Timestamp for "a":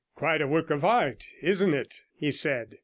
0.41-0.47